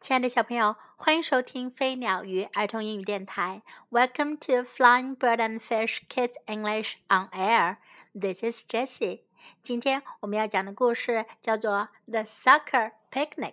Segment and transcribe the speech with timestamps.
[0.00, 3.62] 亲爱的小朋友，欢迎收听飞鸟鱼儿童英语电台。
[3.90, 7.78] Welcome to Flying Bird and Fish Kids English on Air.
[8.12, 9.22] This is Jessie.
[9.62, 13.52] 今天我们要讲的故事叫做《The Soccer Picnic》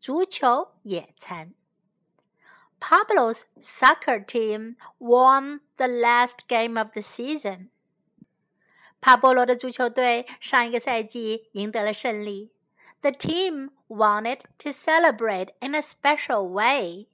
[0.00, 1.54] 足球野餐。
[2.80, 7.68] Pablo's soccer team won the last game of the season.
[9.02, 12.52] 帕波罗的足球队上一个赛季赢得了胜利。
[13.04, 17.06] The team wanted to celebrate in a special way.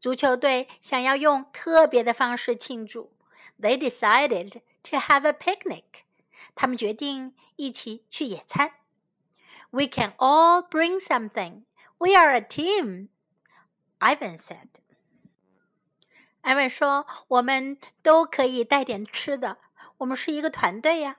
[0.00, 3.12] 足球队想要用特别的方式庆祝。
[3.60, 6.04] They decided to have a picnic.
[6.54, 8.72] 他们决定一起去野餐。
[9.70, 11.64] We can all bring something.
[11.98, 13.08] We are a team.
[13.98, 14.68] Ivan said.
[16.40, 19.58] 艾文说：“我们都可以带点吃的。
[19.98, 21.18] 我们是一个团队呀。”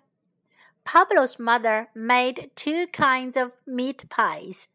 [0.86, 4.66] Pablo's mother made two kinds of meat pies.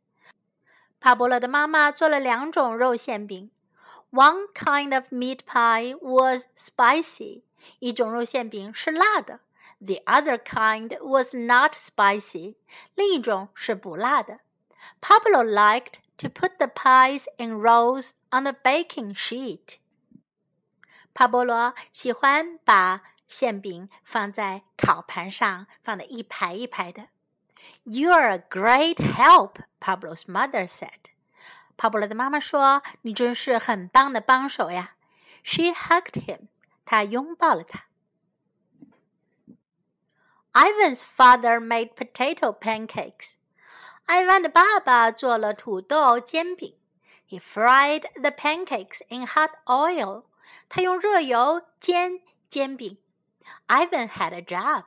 [1.01, 3.51] 帕波罗的妈妈做了两种肉馅饼。
[4.11, 7.43] One kind of meat pie was spicy.
[7.81, 9.41] 一种肉馅饼是辣的。
[9.81, 12.55] The other kind was not spicy.
[12.95, 14.41] 另一种是不辣的。
[15.01, 19.79] Pablo liked to put the pies in rows on the baking sheet.
[21.13, 27.09] 帕波罗喜欢把 馅饼放在烤盘上，放的一排一排的。
[27.85, 31.11] You're a great help, Pablo's mother said.
[31.77, 34.95] 帕布罗的妈妈说：“你真是很棒的帮手呀。”
[35.43, 36.49] She hugged him.
[36.85, 37.87] 她拥抱了他。
[40.53, 43.35] Ivan's father made potato pancakes.
[44.07, 46.79] 艾万的爸爸做了土豆煎饼。
[47.29, 50.25] He fried the pancakes in hot oil.
[50.69, 52.99] 他用热油煎煎饼。
[53.69, 54.85] Ivan had a job.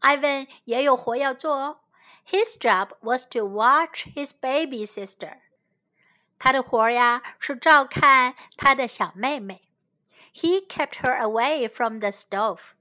[0.00, 1.80] Ivan 也有活要做哦。
[2.26, 5.40] His job was to watch his baby sister.
[6.38, 9.62] 他的活呀是照看他的小妹妹。
[10.32, 12.72] He kept her away from the stove.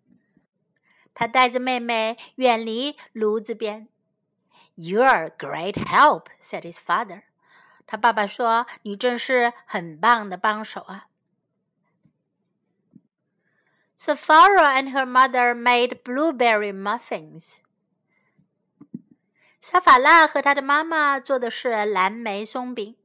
[1.14, 3.88] 他带着妹妹远离炉子边。
[4.76, 7.23] You're a great help," said his father.
[7.86, 11.07] 他爸爸说：“你真是很棒的帮手啊。””
[13.98, 17.61] Safara and her mother made blueberry muffins.
[19.60, 22.95] 萨法拉和她的妈妈做的是蓝莓松饼。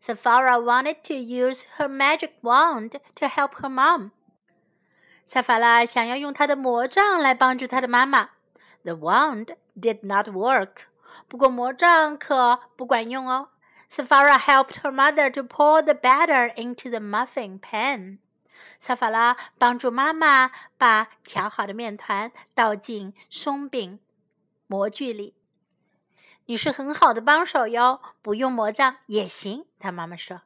[0.00, 4.12] Safara wanted to use her magic wand to help her mom.
[5.26, 8.30] 萨法拉想要用她的魔杖来帮助她的妈妈。
[8.84, 10.84] The wand did not work.
[11.26, 13.48] 不过魔杖可不管用哦。
[13.90, 18.18] Safara helped her mother to pour the batter into the muffin pan.
[18.78, 23.98] 萨法拉帮助妈妈把调好的面团倒进松饼
[24.66, 25.34] 模具里。
[26.46, 29.66] 你是很好的帮手哟，不用魔杖也行。
[29.78, 30.42] 他妈妈说。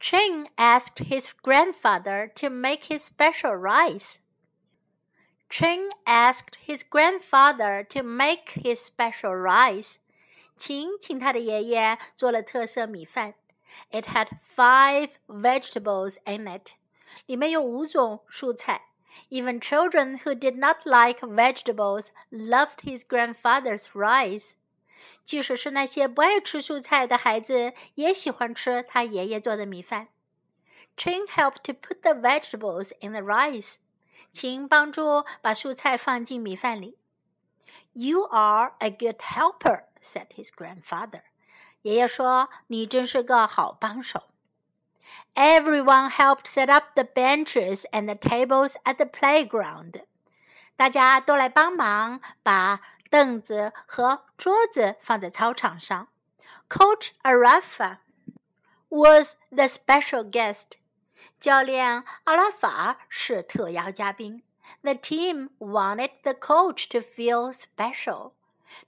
[0.00, 4.16] Chen asked his grandfather to make his special rice.
[5.48, 9.96] Chen asked his grandfather to make his special rice.
[10.56, 13.34] 秦请他的爷爷做了特色米饭。
[13.90, 16.72] It had five vegetables in it.
[17.26, 18.88] 里面有五种蔬菜。
[19.28, 24.52] Even children who did not like vegetables loved his grandfather's rice.
[25.24, 30.08] 即使是那些不爱吃蔬菜的孩子，也喜欢吃他爷爷做的米饭。
[30.96, 33.76] Chin helped to put the vegetables in the rice.
[34.32, 36.96] 请帮助把蔬菜放进米饭里。
[37.92, 41.22] You are a good helper," said his grandfather.
[41.82, 44.28] 爷爷说：“你真是个好帮手。”
[45.34, 50.02] Everyone helped set up the benches and the tables at the playground.
[50.76, 56.08] 大家都来帮忙把凳子和桌子放在操场上。
[56.68, 57.98] Coach Arafa
[58.88, 60.78] was the special guest.
[61.38, 64.42] 教练阿拉法是特邀嘉宾。
[64.82, 68.32] The team wanted the coach to feel special.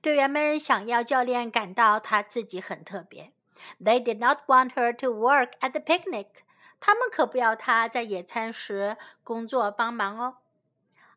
[0.00, 3.33] 队员们想要教练感到他自己很特别。
[3.81, 6.45] they did not want her to work at the picnic.
[6.81, 10.36] 他们可不要她在野餐时工作帮忙哦。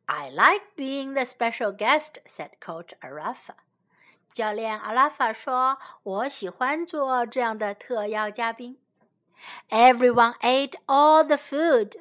[0.06, 3.56] I like being the special guest," said Coach Arafa.
[4.31, 8.80] 教练阿拉法说：“我喜欢做这样的特邀嘉宾。”
[9.69, 11.96] Everyone ate all the food.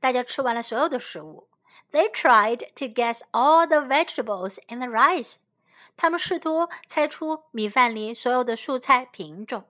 [0.00, 1.48] 大家吃完了所有的食物。
[1.92, 5.36] They tried to guess all the vegetables in the rice.
[5.96, 9.64] 他们试图猜出米饭里所有的蔬菜品种。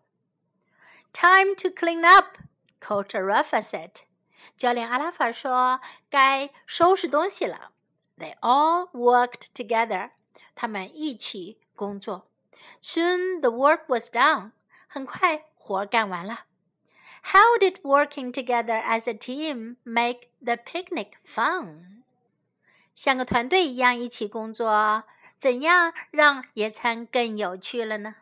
[1.13, 2.37] Time to clean up,”
[2.79, 3.91] Coach Arafa said.
[4.57, 5.79] 教练阿拉法说
[6.09, 7.71] ：“该收拾东西了。”
[8.17, 10.11] They all worked together.
[10.55, 12.27] 他们一起工作。
[12.81, 14.51] Soon the work was done.
[14.87, 16.45] 很快活干完了。
[17.23, 22.01] How did working together as a team make the picnic fun?
[22.95, 25.03] 像个团队一样一起工作，
[25.39, 28.15] 怎样让野餐更有趣了呢？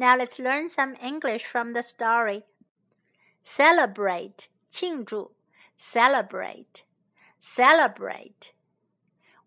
[0.00, 2.44] ？Now let's learn some English from the story.
[3.42, 5.34] Celebrate 庆祝，
[5.78, 6.84] celebrate,
[7.38, 8.52] celebrate.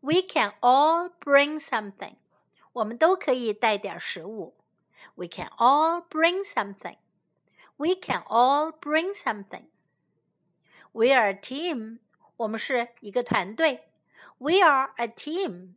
[0.02, 2.16] We can all bring something.
[2.72, 4.56] 我们都可以带点食物。
[5.16, 6.98] We can all bring something.
[7.78, 9.66] We can all bring something.
[10.94, 12.00] We are a team.
[12.38, 13.90] 我们是一个团队。
[14.38, 15.76] We are a team.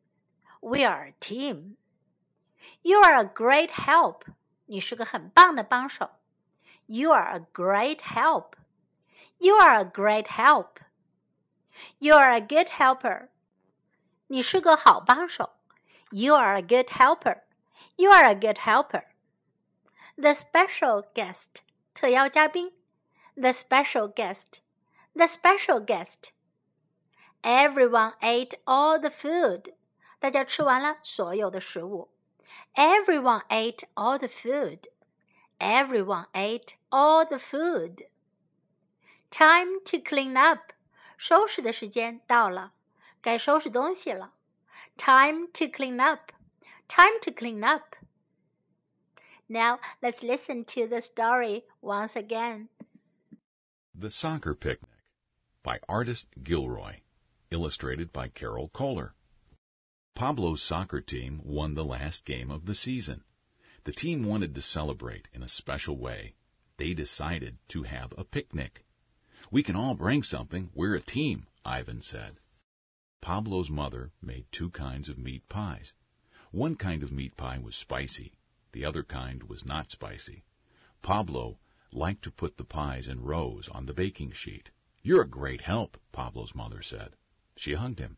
[0.60, 1.76] We are a team.
[2.82, 4.22] You are a great help.
[4.66, 6.10] 你是个很棒的帮手。
[6.86, 8.54] You are a great help.
[9.38, 10.78] You are a great help.
[11.98, 13.28] You are a good helper.
[14.28, 15.54] 你是个好帮手。
[16.10, 17.42] You are a good helper.
[17.96, 19.04] You are a good helper.
[20.16, 21.62] The special guest.
[21.94, 22.72] 特邀嘉宾。
[23.34, 24.60] The special guest.
[25.14, 26.30] The special guest.
[27.42, 29.74] Everyone ate all the food.
[30.18, 32.10] 大家吃完了所有的食物。
[32.76, 34.88] Everyone ate all the food.
[35.60, 38.04] Everyone ate all the food.
[39.30, 40.72] Time to clean up.
[41.16, 42.72] 收拾的时间到了，
[43.20, 44.34] 该收拾东西了。
[44.96, 46.32] Time to clean up.
[46.88, 47.96] Time to clean up.
[49.46, 52.68] Now let's listen to the story once again.
[53.94, 54.88] The Soccer Picnic
[55.62, 57.02] by Artist Gilroy.
[57.50, 59.14] Illustrated by Carol Kohler.
[60.17, 63.23] Pablo's soccer team won the last game of the season.
[63.83, 66.33] The team wanted to celebrate in a special way.
[66.77, 68.83] They decided to have a picnic.
[69.51, 70.71] We can all bring something.
[70.73, 72.39] We're a team, Ivan said.
[73.21, 75.93] Pablo's mother made two kinds of meat pies.
[76.49, 78.33] One kind of meat pie was spicy.
[78.71, 80.43] The other kind was not spicy.
[81.03, 81.59] Pablo
[81.91, 84.71] liked to put the pies in rows on the baking sheet.
[85.03, 87.15] You're a great help, Pablo's mother said.
[87.55, 88.17] She hugged him.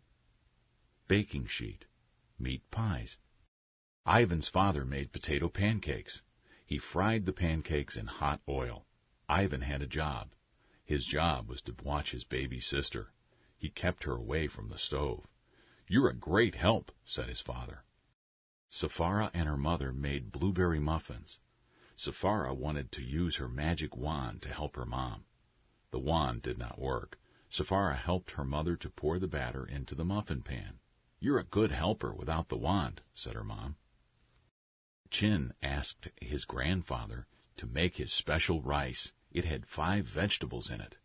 [1.09, 1.83] Baking sheet.
[2.41, 3.17] Meat pies.
[4.07, 6.21] Ivan's father made potato pancakes.
[6.65, 8.85] He fried the pancakes in hot oil.
[9.27, 10.33] Ivan had a job.
[10.85, 13.11] His job was to watch his baby sister.
[13.57, 15.27] He kept her away from the stove.
[15.85, 17.83] You're a great help, said his father.
[18.69, 21.39] Safara and her mother made blueberry muffins.
[21.97, 25.25] Safara wanted to use her magic wand to help her mom.
[25.91, 27.19] The wand did not work.
[27.49, 30.79] Safara helped her mother to pour the batter into the muffin pan.
[31.21, 33.75] You're a good helper without the wand, said her mom.
[35.09, 37.27] Chin asked his grandfather
[37.57, 39.11] to make his special rice.
[39.31, 40.95] It had five vegetables in it.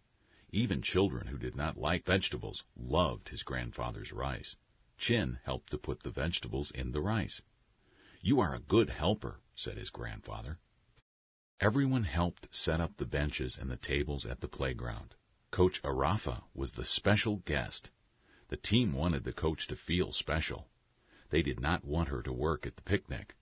[0.51, 4.55] Even children who did not like vegetables loved his grandfather's rice.
[4.99, 7.43] Chin helped to put the vegetables in the rice.
[8.21, 10.61] You are a good helper, said his grandfather.
[11.59, 15.17] Everyone helped set up the benches and the tables at the playground.
[15.51, 17.91] Coach Arafa was the special guest.
[18.49, 20.69] The team wanted the coach to feel special.
[21.31, 23.35] They did not want her to work at the picnic.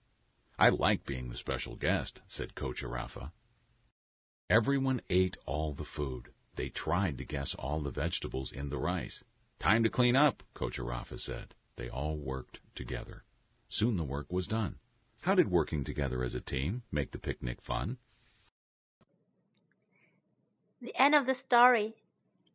[0.57, 3.31] I like being the special guest, said Coach Arafa.
[4.49, 6.31] Everyone ate all the food.
[6.55, 9.23] They tried to guess all the vegetables in the rice.
[9.59, 11.55] Time to clean up, Coach Arafa said.
[11.75, 13.23] They all worked together.
[13.69, 14.77] Soon the work was done.
[15.21, 17.97] How did working together as a team make the picnic fun?
[20.81, 21.95] The end of the story.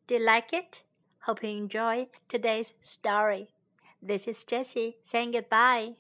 [0.07, 0.83] Do you like it?
[1.21, 3.49] Hope you enjoy today's story.
[4.01, 5.95] This is Jessie saying goodbye.